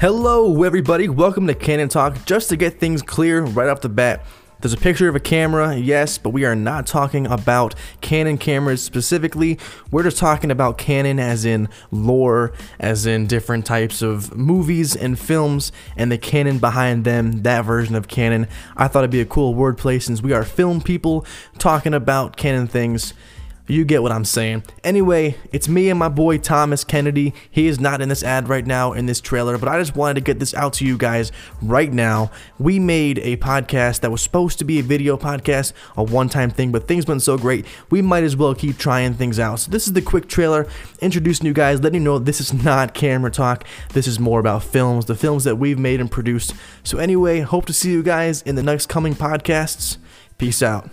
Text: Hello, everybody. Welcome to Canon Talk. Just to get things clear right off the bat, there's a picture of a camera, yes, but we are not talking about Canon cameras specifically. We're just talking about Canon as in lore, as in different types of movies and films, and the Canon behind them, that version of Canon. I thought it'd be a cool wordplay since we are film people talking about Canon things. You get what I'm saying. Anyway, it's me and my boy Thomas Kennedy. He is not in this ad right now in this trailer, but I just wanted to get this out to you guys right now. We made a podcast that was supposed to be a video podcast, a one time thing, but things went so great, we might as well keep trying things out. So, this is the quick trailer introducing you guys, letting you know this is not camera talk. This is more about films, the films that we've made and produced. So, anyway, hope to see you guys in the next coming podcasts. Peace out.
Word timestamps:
Hello, 0.00 0.62
everybody. 0.62 1.08
Welcome 1.08 1.48
to 1.48 1.56
Canon 1.56 1.88
Talk. 1.88 2.24
Just 2.24 2.50
to 2.50 2.56
get 2.56 2.78
things 2.78 3.02
clear 3.02 3.42
right 3.42 3.68
off 3.68 3.80
the 3.80 3.88
bat, 3.88 4.24
there's 4.60 4.72
a 4.72 4.76
picture 4.76 5.08
of 5.08 5.16
a 5.16 5.20
camera, 5.20 5.74
yes, 5.74 6.18
but 6.18 6.30
we 6.30 6.44
are 6.44 6.54
not 6.54 6.86
talking 6.86 7.26
about 7.26 7.74
Canon 8.00 8.38
cameras 8.38 8.80
specifically. 8.80 9.58
We're 9.90 10.04
just 10.04 10.18
talking 10.18 10.52
about 10.52 10.78
Canon 10.78 11.18
as 11.18 11.44
in 11.44 11.68
lore, 11.90 12.52
as 12.78 13.06
in 13.06 13.26
different 13.26 13.66
types 13.66 14.00
of 14.00 14.36
movies 14.36 14.94
and 14.94 15.18
films, 15.18 15.72
and 15.96 16.12
the 16.12 16.18
Canon 16.18 16.58
behind 16.58 17.04
them, 17.04 17.42
that 17.42 17.64
version 17.64 17.96
of 17.96 18.06
Canon. 18.06 18.46
I 18.76 18.86
thought 18.86 19.00
it'd 19.00 19.10
be 19.10 19.20
a 19.20 19.26
cool 19.26 19.56
wordplay 19.56 20.00
since 20.00 20.22
we 20.22 20.32
are 20.32 20.44
film 20.44 20.80
people 20.80 21.26
talking 21.58 21.92
about 21.92 22.36
Canon 22.36 22.68
things. 22.68 23.14
You 23.70 23.84
get 23.84 24.02
what 24.02 24.12
I'm 24.12 24.24
saying. 24.24 24.64
Anyway, 24.82 25.36
it's 25.52 25.68
me 25.68 25.90
and 25.90 25.98
my 25.98 26.08
boy 26.08 26.38
Thomas 26.38 26.84
Kennedy. 26.84 27.34
He 27.50 27.66
is 27.66 27.78
not 27.78 28.00
in 28.00 28.08
this 28.08 28.22
ad 28.22 28.48
right 28.48 28.66
now 28.66 28.94
in 28.94 29.04
this 29.04 29.20
trailer, 29.20 29.58
but 29.58 29.68
I 29.68 29.78
just 29.78 29.94
wanted 29.94 30.14
to 30.14 30.20
get 30.22 30.38
this 30.38 30.54
out 30.54 30.72
to 30.74 30.86
you 30.86 30.96
guys 30.96 31.30
right 31.60 31.92
now. 31.92 32.30
We 32.58 32.78
made 32.78 33.18
a 33.18 33.36
podcast 33.36 34.00
that 34.00 34.10
was 34.10 34.22
supposed 34.22 34.58
to 34.60 34.64
be 34.64 34.78
a 34.78 34.82
video 34.82 35.18
podcast, 35.18 35.74
a 35.98 36.02
one 36.02 36.30
time 36.30 36.48
thing, 36.48 36.72
but 36.72 36.88
things 36.88 37.06
went 37.06 37.20
so 37.20 37.36
great, 37.36 37.66
we 37.90 38.00
might 38.00 38.24
as 38.24 38.36
well 38.36 38.54
keep 38.54 38.78
trying 38.78 39.12
things 39.12 39.38
out. 39.38 39.60
So, 39.60 39.70
this 39.70 39.86
is 39.86 39.92
the 39.92 40.00
quick 40.00 40.28
trailer 40.28 40.66
introducing 41.02 41.46
you 41.46 41.52
guys, 41.52 41.82
letting 41.82 42.00
you 42.00 42.04
know 42.04 42.18
this 42.18 42.40
is 42.40 42.54
not 42.64 42.94
camera 42.94 43.30
talk. 43.30 43.64
This 43.92 44.06
is 44.06 44.18
more 44.18 44.40
about 44.40 44.62
films, 44.62 45.04
the 45.04 45.14
films 45.14 45.44
that 45.44 45.56
we've 45.56 45.78
made 45.78 46.00
and 46.00 46.10
produced. 46.10 46.54
So, 46.84 46.96
anyway, 46.96 47.40
hope 47.40 47.66
to 47.66 47.74
see 47.74 47.90
you 47.90 48.02
guys 48.02 48.40
in 48.40 48.54
the 48.54 48.62
next 48.62 48.86
coming 48.88 49.14
podcasts. 49.14 49.98
Peace 50.38 50.62
out. 50.62 50.88